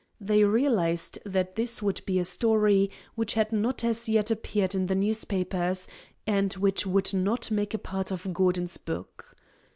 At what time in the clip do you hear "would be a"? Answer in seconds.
1.83-2.25